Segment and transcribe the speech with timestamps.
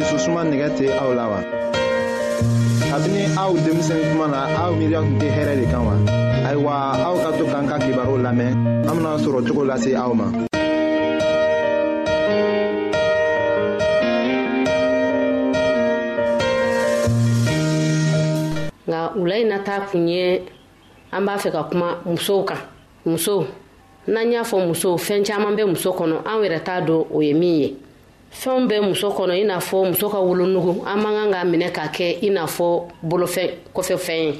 [0.00, 1.40] dususuma nɛgɛ tɛ aw la wa.
[2.90, 5.94] kabini aw denmisɛn kuma na aw miiriya tun tɛ hɛrɛ de kan wa.
[6.48, 6.72] ayiwa
[7.08, 8.52] aw ka to k'an ka kibaru lamɛn
[8.88, 10.26] an bena sɔrɔ cogo lase aw ma.
[18.90, 20.40] nka wula in nata kun ye
[21.12, 22.60] an b'a fɛ ka kuma musow kan
[23.06, 23.44] musow
[24.08, 27.34] n'an y'a fɔ musow fɛn caman bɛ muso kɔnɔ anw yɛrɛ t'a dɔn o ye
[27.34, 27.76] min ye.
[28.32, 31.70] fɛnw bɛ muso kɔnɔ i n'a fɔ muso ka wolonugu an man kan k'a minɛ
[31.72, 34.34] k'a kɛ i n'a fɔ bolofɛn kɔfɛ fɛn ye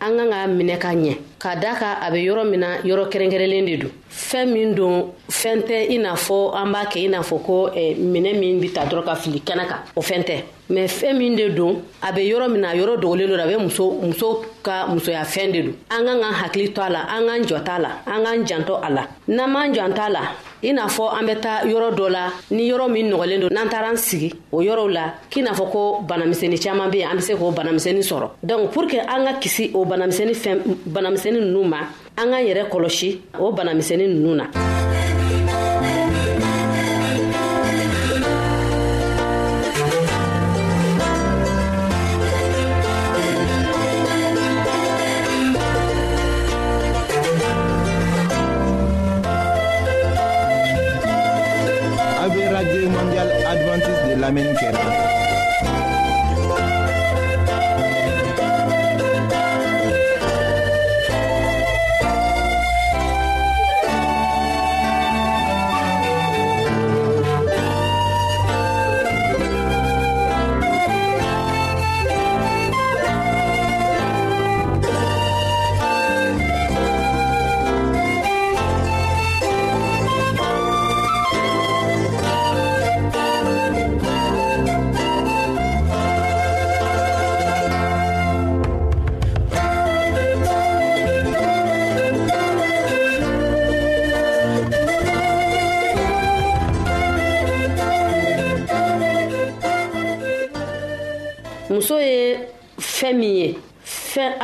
[0.00, 3.08] an kan k'a minɛ ka ɲɛ ka da ka a bɛ yɔrɔ min na yɔrɔ
[3.10, 7.08] kɛrɛnkɛrɛnlen de don fɛn min don fɛn tɛ i n'a fɔ an b'a kɛ i
[7.08, 10.22] n'a fɔ ko eh, minɛ min bi ta dɔrɔn ka fili kɛnɛ kan o fɛn
[10.26, 10.34] tɛ
[10.70, 13.60] mɛ fɛn min de don a bɛ yɔrɔ min na yɔrɔ dogolen don a bɛ
[13.62, 17.24] muso muso ka musoya fɛn de don an kan ka hakili to a la an
[17.26, 20.20] k'an jɔ t'a la an k'an janto a la n'an m'an jɔ t'a la
[20.62, 23.68] i n'a fɔ an bɛ taa yɔrɔ dɔ la ni yɔrɔ min nɔgɔlen don n'an
[23.70, 27.16] taara an sigi o yɔrɔw la k'i n'a fɔ ko banamisɛnnin caman bɛ yen an
[27.16, 31.42] bɛ se k'o banamisɛnnin sɔrɔ donc pour que an ka kisi o banamisɛnnin fɛn banamisɛnnin
[31.44, 31.78] ninnu ma
[32.16, 33.08] an k'an yɛrɛ kɔlɔsi
[33.38, 34.44] o banamisɛnnin ninnu na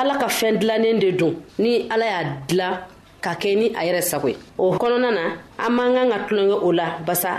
[0.07, 2.69] ala ka fɛn dilannen de don ni ala y'a dila
[3.21, 5.23] ka kɛ ni a yɛrɛ sago ye o kɔnɔna na
[5.59, 7.31] an man kan ka tulonkɛ o la basa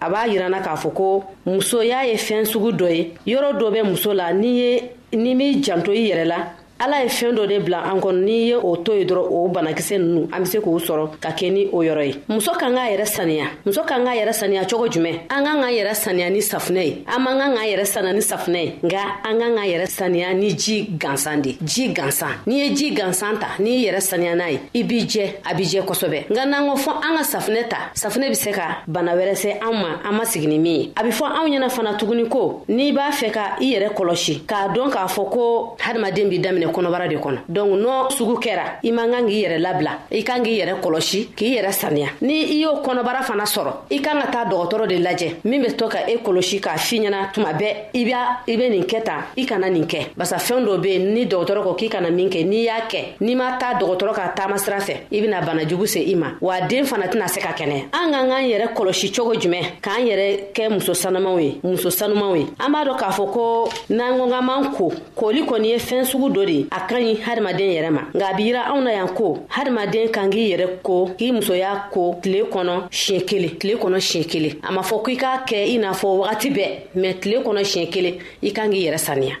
[0.00, 3.80] a b'a yirana k'a fɔ ko musoya ye fɛn sugu dɔ ye yɔrɔ dɔ bɛ
[3.90, 6.38] muso la n'i ye n'i m'i janto i yɛrɛ la
[6.82, 9.48] ala ye fɛɛn dɔ de bila an kɔnɔ n'i ye o to ye dɔrɔn o
[9.48, 12.74] banakisɛ nunu an be se k'o sɔrɔ ka kɛ ni o yɔrɔ ye muso kan
[12.74, 16.30] k'a yɛrɛ saniya muso kan k'a yɛrɛ saniya cogo jumɛn an kan k'an yɛrɛ saniya
[16.32, 19.54] ni safunɛ ye an man kan k'an yɛrɛ saniya ni safunɛ ye nga an kan
[19.54, 23.84] k'an yɛrɛ saniya ni ji gansan de ji gansan n'i ye ji gansan ta n'i
[23.86, 26.90] yɛrɛ saniya n'a ye i b'i jɛ a b'i jɛ kosɛbɛ nga n'an ko fɔ
[27.04, 30.24] an ka safunɛ ta safunɛ be se ka bana wɛrɛ se anw ma an ma
[30.24, 33.30] sigi ni min ye a be fɔ anw ɲɛna fana tuguni ko n'i b'a fɛ
[33.32, 37.38] ka i yɛrɛ kɔlɔsi k'a dɔn k'a fɔ ko hadamaden b'i daminɛ kɔnɔbara de kɔnɔ
[37.48, 41.28] donc n'o sugu kɛra i man kan k'i yɛrɛ labila i kan k'i yɛrɛ kɔlɔsi
[41.36, 44.96] k'i yɛrɛ saniya ni i y'o kɔnɔbara fana sɔrɔ i kan ka taa dɔgɔtɔrɔ de
[44.98, 48.68] lajɛ min be to ka e kɔlɔsi k'a fiɲɛna tuma bɛɛ i b i be
[48.70, 51.74] nin kɛ tan i kana nin kɛ barisa fɛn dɔ bɛ yen ni dɔgɔtɔrɔ ko
[51.74, 55.20] k'i kana min kɛ n'i y'a kɛ n'i ma taa dɔgɔtɔrɔ ka taama fɛ i
[55.20, 58.44] bena banajugu se i ma wa den fana tɛna se ka kɛnɛya an k'an k'an
[58.48, 62.84] yɛrɛ kɔlɔsi cogo jumɛn k'an yɛrɛ kɛ muso sanumaw ye muso sanumaw ye an b'a
[62.86, 66.66] dɔn k'a fɔ ko n'an ko k'an ko koli kɔni ye sugu dɔ de ye
[66.70, 70.30] a ka ɲi hadamaden yɛrɛ ma nka a biyira anw na yan ko hadamaden kan
[70.30, 74.72] k'i yɛrɛ ko k'i musoya ko tile kɔnɔ siɲɛ kelen tile kɔnɔ siɲɛ kelen a
[74.72, 78.14] ma fɔ k'i k'a kɛ i n'a fɔ wagati bɛɛ mɛ tile kɔnɔ siɲɛ kelen
[78.42, 79.36] i kan k'i yɛrɛ saniya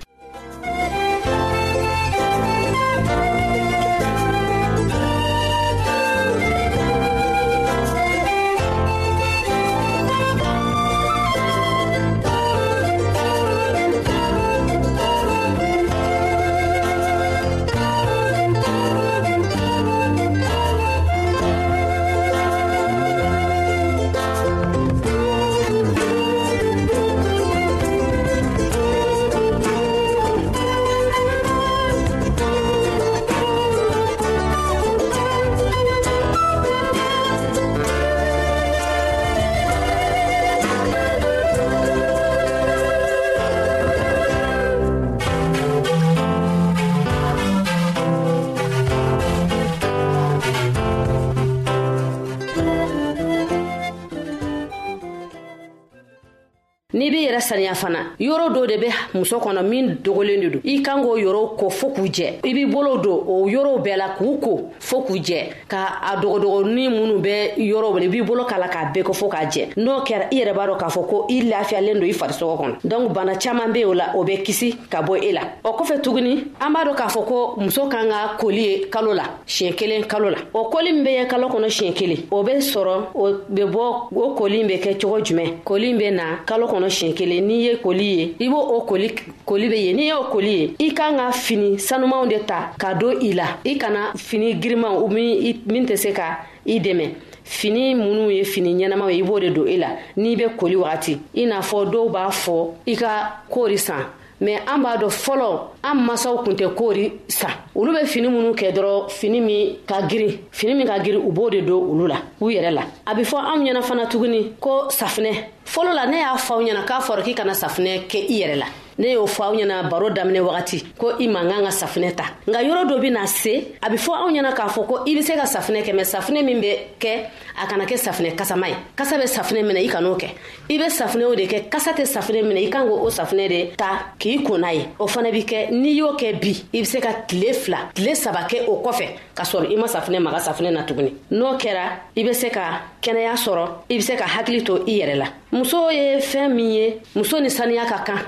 [57.42, 61.18] saniya fana yɔrɔ dɔ de bɛ muso kɔnɔ min dogolen de don i kan k'o
[61.18, 64.70] yɔrɔw ko fo k'u jɛ i b'i bolo don o yɔrɔw bɛɛ la k'u ko
[64.80, 68.68] fo k'u jɛ ka a dogodogoni minnu bɛ yɔrɔw la i b'i bolo k'a la
[68.68, 71.26] k'a bɛɛ ko fo k'a jɛ n'o kɛra i yɛrɛ b'a dɔn k'a fɔ ko
[71.30, 74.76] i lafiyalen don i farisogo kɔnɔ donc bana caman be o la o bɛ kisi
[74.88, 78.08] ka bɔ e la o kɔfɛ tuguni an b'a dɔn k'a fɔ ko muso kan
[78.08, 81.48] ka koli ye kalo la siɲɛ kelen kalo la o koli min bɛ ye kalo
[81.48, 85.62] kɔnɔ siɲɛ kelen o bɛ sɔrɔ o bɛ bɔ o koli bɛ kɛ cogo jumɛn
[85.64, 88.80] koli bɛ na kalo kɔnɔ siɲɛ kelen kelen n'i ye koli ye i b'o o
[88.86, 89.08] koli
[89.46, 92.94] koli be ye n'i y'o koli ye i kan ka fini sanumanw de ta ka
[92.94, 97.06] don i la i kana fini girimanw min, min tɛ se ka i dɛmɛ
[97.44, 100.44] fini minnu ye fini ɲɛnamaw ye i b'o de don i e la n'i be
[100.56, 104.04] koli wagati i n'a fɔ dɔw b'a fɔ i ka koori san
[104.42, 108.52] mɛ an b'a dɔ fɔlɔ an masaw kun tɛ koori san olu bɛ fini minnu
[108.54, 112.06] kɛ dɔrɔ fini min ka girin fini min ka girin u b'o de don olu
[112.08, 115.30] la u yɛrɛ la a be fɔ anw ɲɛna fana tuguni ko safinɛ
[115.64, 118.66] fɔlɔ la ne y'a faw ɲɛna k'a fɔra k'i kana safinɛ kɛ i yɛrɛ la
[118.98, 122.24] ne y'o fɔ aw ɲɛna baro daminɛ wagati ko i man kan ka safinɛ ta
[122.46, 125.22] nka yɔrɔ dɔ bɛna se a bɛ fɔ aw ɲɛna k'a fɔ ko i be
[125.22, 127.26] se ka safinɛ kɛ mɛ safinɛ min be kɛ
[127.62, 130.26] a kana kɛ safinɛ kasama ye kasa bɛ safinɛ minɛ i kan'o kɛ
[130.70, 134.12] i be safinɛw de kɛ kasa tɛ safinɛ minɛ i kan o safinɛ de ta
[134.18, 137.00] k'i kun n'a ye o fana bi kɛ n'i y'o kɛ bi i be se
[137.00, 140.70] ka tile fila tile saba kɛ o kɔfɛ k'a sɔrɔ i ma safinɛ maga safinɛ
[140.72, 144.62] na tuguni n'o kɛra i be se ka kɛnɛya sɔrɔ i be se ka hakili
[144.66, 148.18] to i yɛrɛ la muso ye fɛn min ye muso ni saniya ka kan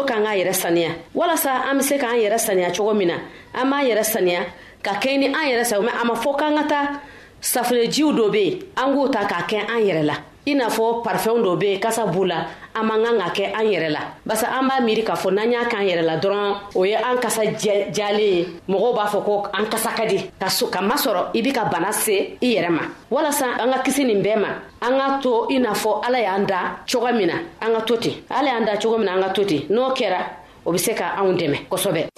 [0.00, 3.14] muso k'an k'a yɛrɛ saniya walasa an be se k'an yɛrɛ saniya cogo min na
[3.54, 4.44] an b'an yɛrɛ saniya
[4.82, 7.00] ka kɛɲɛ ni an yɛrɛ sago mɛ a ma fɔ k'an ka ta
[7.40, 10.14] safinɛjiw dɔ be yen an k'o ta k'a kɛ an yɛrɛ la
[10.50, 12.38] i n'a fɔ parifɛnw dɔ be kasa b'u la
[12.74, 15.50] an man kan ka kɛ an yɛrɛ la barisa an b'a miiri k'a fɔ n'an
[15.50, 19.42] y'a k'an yɛrɛ la dɔrɔn o ye an kasa jalen ye mɔgɔw b'a fɔ ko
[19.54, 22.70] an kasa ka di ka so ka masɔrɔ i be ka bana se i yɛrɛ
[22.70, 24.48] ma walasa an ka kisi nin bɛɛ ma
[24.82, 27.96] an k'a to i n'a fɔ ala y'an da cogo min na an ka to
[27.96, 30.20] ten ala y'an da cogo min na an ka to ten n'o kɛra
[30.64, 32.08] o be se ka anw dɛmɛ kosɔbɛ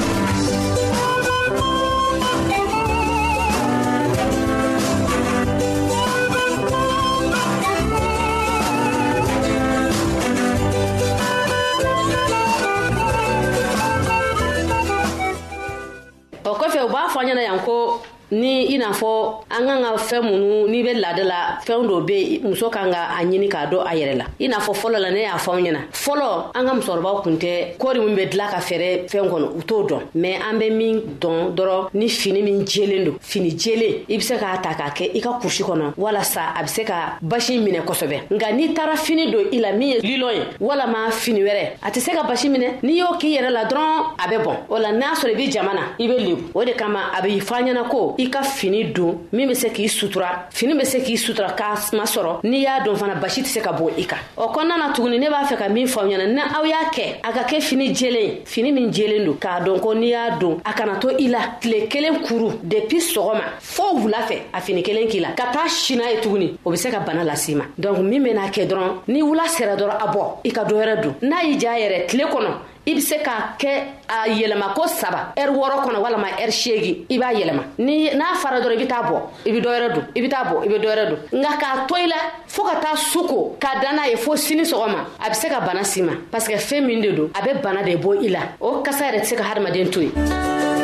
[16.45, 18.91] o kɔfɛ u b'a fɔ an y a n a yan ko ni i n'a
[18.93, 22.91] fɔ an kan ka fɛn minnu n'i bɛ laada la fɛn dɔ bɛ muso kan
[22.93, 25.37] ka a ɲini k'a dɔn a yɛrɛ la i n'a fɔ fɔlɔ la ne y'a
[25.37, 29.09] fɔ aw ɲɛna fɔlɔ an ka musokɔrɔbaw tun tɛ kɔɔri min bɛ dilan ka fɛɛrɛ
[29.11, 33.05] fɛn kɔnɔ u t'o dɔn mɛ an bɛ min dɔn dɔrɔn ni fini min jɛlen
[33.05, 36.55] don fini jɛlen i bɛ se k'a ta k'a kɛ i ka kurusi kɔnɔ walasa
[36.57, 39.89] a bɛ se ka basi minɛ kosɛbɛ nka n'i taara fini don i la min
[39.89, 43.39] ye lilɔn ye walama fini wɛrɛ a tɛ se ka basi minɛ n'i y'o k'i
[43.39, 46.07] yɛrɛ la dɔrɔn a bɛ bɔn o la n'a sɔrɔ i bɛ jama na i
[46.07, 49.29] bɛ lebu o de kama a bɛ fɔ an ɲɛna ko i ka fini don
[49.33, 52.95] min be se k'i sutura fini be se k'i sutura k'a masɔrɔ n'i y'a don
[52.95, 55.57] fana basi tɛ se ka bon i kan o kɔnɔna na tuguni ne b'a fɛ
[55.57, 58.91] ka min fɔ ɲɛna ni aw y'a kɛ a ka kɛ fini jelen fini min
[58.93, 62.21] jelen don k'a dɔn ko n'i y'a don a kana to i la tile kelen
[62.27, 66.21] kuru depuis sɔgɔma fɔɔ wula fɛ a fini kelen k'i la ka taa sina ye
[66.21, 69.49] tuguni o be se ka bana las'i ma donk min bena kɛ dɔrɔn ni wula
[69.49, 72.53] sera dɔrɔn a bɔ i ka dɔ yɛrɛ don n'a y'i ja yɛrɛ tile kɔnɔ
[72.87, 73.71] i be se k'a kɛ
[74.09, 78.35] a yɛlɛma ko saba ɛri wɔrɔ kɔnɔ walama ɛri seegi i b'a yɛlɛma ni n'a
[78.41, 80.69] fara dɔrɔ i be ta bɔ i be dɔwɛrɛ don i be taa bɔ i
[80.69, 82.17] be dɔwɛrɛ don nka k'a to i la
[82.49, 85.49] fɔɔ ka taa su ko k'a dan n'a ye fɔɔ sini sɔgɔma a be se
[85.51, 88.29] ka bana si ma parsike fɛɛn min de don a be bana de bɔ i
[88.29, 90.80] la o kasa yɛrɛ tɛ se ka hadamaden to ye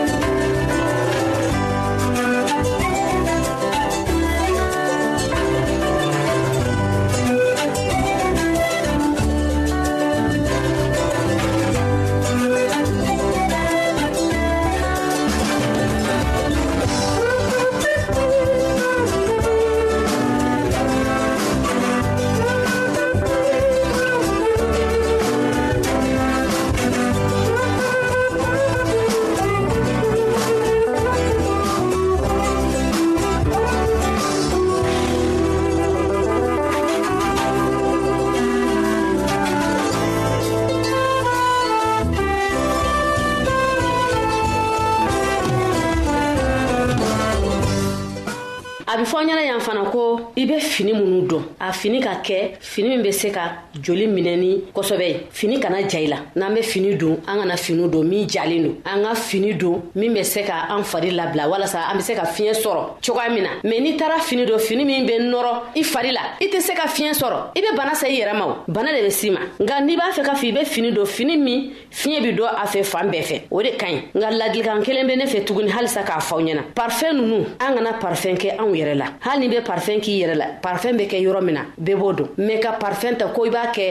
[52.27, 53.41] kɛ fini min bɛ se ka
[53.81, 57.57] joli minɛni kosɛbɛ ye fini kana ja i la n'an bɛ fini don an kana
[57.57, 61.11] fini don min jalen don an ka fini don min bɛ se ka an fari
[61.13, 64.45] labila walasa an bɛ se ka fiɲɛ sɔrɔ cogoya min na mɛ n'i taara fini
[64.45, 67.61] don fini min bɛ nɔrɔ i fari la i tɛ se ka fiɲɛ sɔrɔ i
[67.63, 70.11] bɛ bana se i yɛrɛ ma o bana de bɛ s'i ma nka n'i b'a
[70.13, 73.09] fɛ ka fɔ i bɛ fini don fini min fiɲɛ bi don a fɛ fan
[73.09, 76.19] bɛɛ fɛ o de ka ɲi nka ladilikan kelen bɛ ne fɛ tuguni halisa k'a
[76.19, 79.63] fɔ aw ɲɛna parfɛn ninnu an kana parfɛn kɛ anw yɛrɛ la hali ni bɛ
[79.65, 82.71] parfɛn k'i yɛrɛ la parfɛn bɛ kɛ yɔrɔ min na bɛɛ b'o don mɛ ka
[82.81, 83.87] parfɛn ta ko i b'a kɛ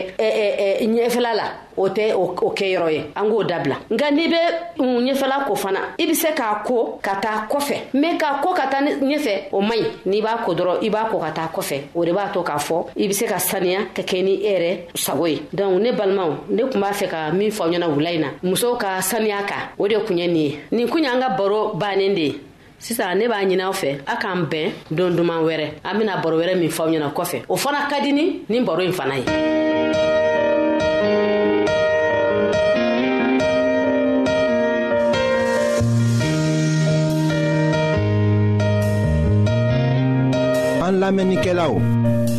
[0.95, 1.45] ɲɛfɛla la
[1.81, 4.41] o tɛ o kɛyɔrɔ ye an k'o dabila nka n'i bɛ
[5.07, 8.67] ɲɛfɛla ko fana i bɛ se k'a ko ka taa kɔfɛ mɛ k'a ko ka
[8.69, 11.75] taa ɲɛfɛ o man ɲi n'i b'a ko dɔrɔn i b'a ko ka taa kɔfɛ
[11.95, 14.49] o de b'a to k'a fɔ i bɛ se ka saniya ka kɛ ni e
[14.49, 17.87] yɛrɛ sago ye dɔnku ne balimaw ne tun b'a fɛ ka min fɔ aw ɲɛna
[17.95, 21.03] wula in na musow ka saniya kan o de kun ye nin ye nin kun
[21.03, 22.39] y'an ka baro bannen de ye
[22.79, 26.55] sisan ne b'a ɲin'aw fɛ a k'an bɛn don duman wɛrɛ an bena baro wɛrɛ
[26.57, 29.25] min fɔw ɲɛna kɔfɛ o fana ka dini ni baro ɲi fana ye
[40.85, 41.79] An lamenike la ou,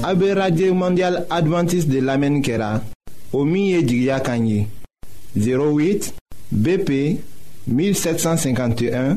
[0.04, 2.80] abe Radye Mondial Adventist de lamenike la,
[3.32, 4.68] o miye jigya kanyi,
[5.34, 6.14] 08
[6.54, 7.18] BP
[7.66, 9.16] 1751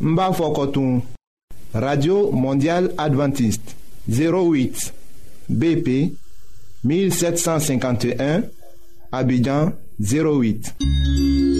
[0.00, 1.02] Mba Fokotun,
[1.74, 3.76] radio mondial adventiste
[4.08, 4.92] 08
[5.48, 6.14] bp
[6.84, 8.42] 1751
[9.12, 11.59] abidjan 08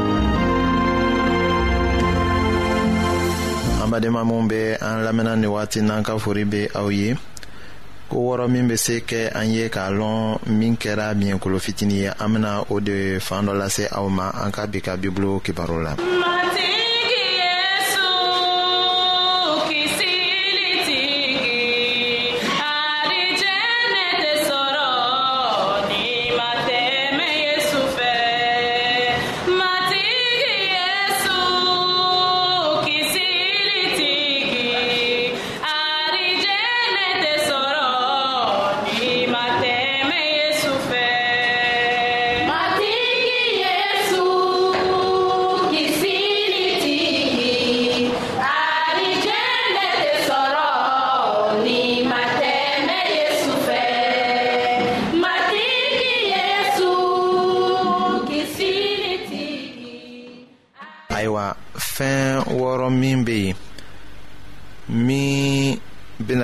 [3.91, 7.15] badenma minw be an lamɛnna ni wagati n'an ka fori be aw ye
[8.09, 12.07] ko wɔɔrɔ min be se kɛ an ye k'a lɔn min kɛra miɲɛkolo fitini ye
[12.07, 15.83] an bena o de fan dɔ lase aw ma an ka bi ka bibulu kibaru
[15.83, 15.95] la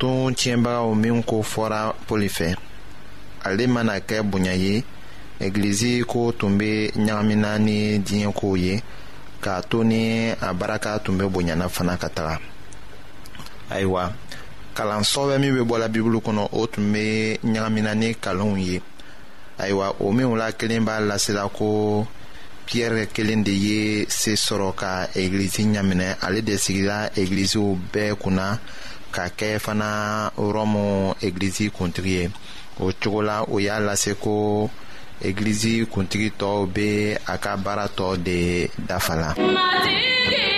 [0.00, 2.48] ton tiɲɛbagaw minw ko fɔra poli fɛ
[3.46, 4.74] ale mana kɛ bonya ye
[5.44, 6.70] egilizi ko tun be
[7.04, 8.74] ɲagamina ni diɲɛ kow ye
[9.42, 10.02] k'a to ni
[10.46, 12.36] a baraka tun be bonyana fana ka taga
[13.70, 14.04] ayiwa
[14.76, 18.80] kalansɔbɛ min be bɔla bibulu kɔnɔ o tun be ɲagamina ni kalonw ye
[19.58, 22.06] ayiwa o minw la kelen b'a lasela ko
[22.66, 28.60] piyɛrɛ kelen de ye se sɔrɔ ka egilizi ɲaminɛ ale de sigila egiliziw bɛɛ kunna
[29.14, 29.88] ka kɛ fana
[30.56, 30.84] rɔmu
[31.26, 32.24] egilizi kuntigi ye
[32.80, 34.32] o cogo la o y'a lase ko
[35.28, 36.88] egilizi kuntigi tɔw be
[37.32, 38.38] a ka baara tɔ de
[38.88, 39.28] dafa la.
[39.54, 40.57] matigi.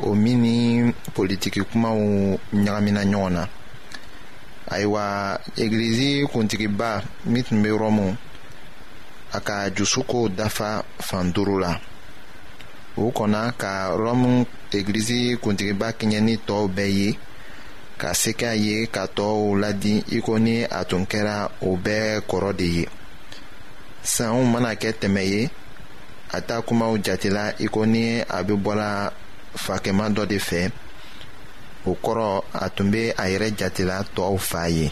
[0.00, 0.58] o min ni
[1.16, 1.98] politiki kumaw
[2.64, 3.42] ɲagamina ɲɔgɔn na
[4.72, 5.04] ayiwa
[5.62, 6.88] egilizi kuntigiba
[7.30, 8.06] min tun be rɔmu
[9.32, 10.68] a ka jusukow dafa
[11.06, 11.72] fan duru la
[12.96, 13.72] o kɔnna ka
[14.04, 14.30] rɔmu
[14.76, 17.08] egilizi kuntigiba kɛɲɛni tɔɔw bɛɛ ye
[18.00, 22.04] ka se k'a ye ka tɔɔw ladi i ko ni a tun kɛra o bɛɛ
[22.28, 22.84] kɔrɔ de ye
[24.14, 25.50] sanw mana kɛ tɛmɛ ye
[26.36, 29.12] a ta kumaw jatela i ko ni a be bɔla
[29.64, 30.70] fakɛma dɔ de fɛ
[31.84, 34.86] o kɔrɔ a tun be a yɛrɛ jatela tɔɔw faa ye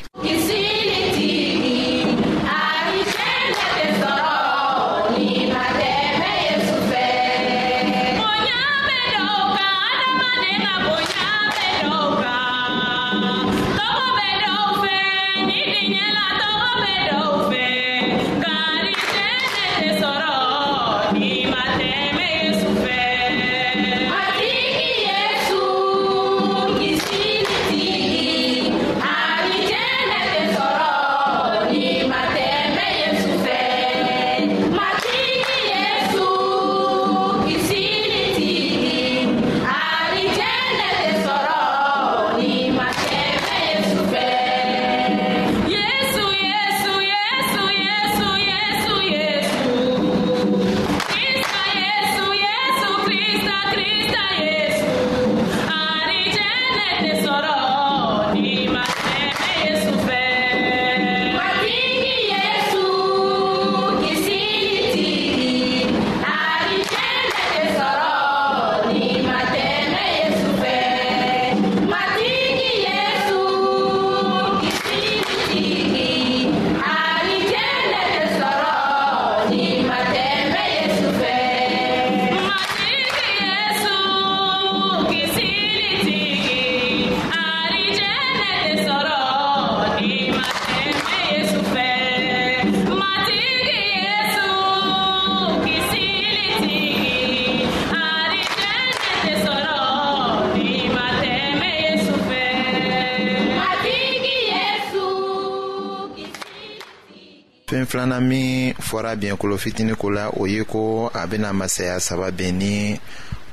[107.71, 112.31] fɛn filanan min fɔra biɲɛkolo fitini ko la o ye ko a bɛna masaya saba
[112.33, 113.01] bɛn ni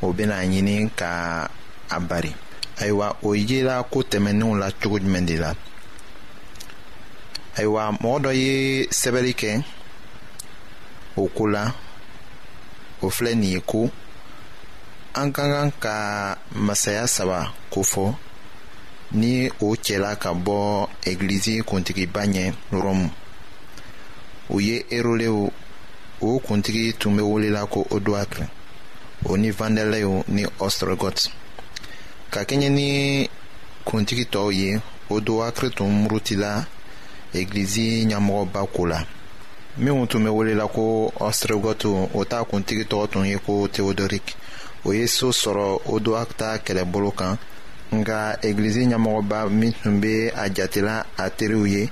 [0.02, 1.48] o bɛna ɲini ka
[1.90, 2.34] a bari
[2.82, 5.54] ayiwa o yela ko tɛmɛnenw la cogo jumɛn de la
[7.58, 9.62] ayiwa mɔgɔ dɔ ye sɛbɛnni kɛ
[11.18, 11.72] o ko la
[13.02, 13.88] o filɛ nin ye ko
[15.16, 18.16] an ka kan ka masaya saba kofɔ
[19.12, 23.10] ni o cɛla ka bɔ egilizi kuntigiba ɲɛ rɔmu
[24.50, 25.50] u ye erolew
[26.22, 28.46] o kuntigi tun be welela ko odoakre
[29.30, 31.18] o ni vandelew ni ostrogot
[32.34, 32.88] ka kɛɲɛ ni
[33.88, 34.70] kuntigi tɔɔw ye
[35.14, 36.52] odoakre tun murutila
[37.38, 39.00] egilizi ɲɛmɔgɔba ko la
[39.84, 40.84] minw tun be welela ko
[41.28, 44.28] ɔstregɔtu o t'a kuntigi tɔgɔ tun ye ko teodorik
[44.86, 47.38] o ye soo sɔrɔ odoak ta kɛlɛbolo kan
[47.96, 51.92] nka egilizi ɲɛmɔgɔba min tun be a jatela a teriw ye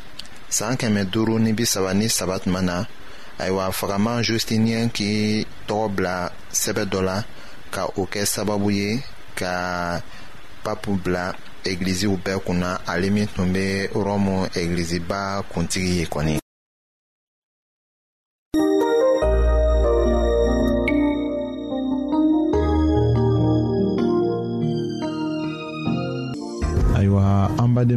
[0.57, 2.75] saan kɛmɛ duuru ni bisaba ni saba tuma na
[3.41, 5.11] ayiwa fagaman justiniyɛn k'i
[5.67, 6.15] tɔgɔ bila
[6.61, 7.17] sɛbɛ dɔ la
[7.73, 8.89] ka o kɛ sababu ye
[9.39, 9.53] ka
[10.63, 11.23] papu bila
[11.69, 13.65] egiliziw bɛɛ kunna ale min tun bɛ
[14.07, 16.40] rɔmu egiliziba kuntigi ye kɔni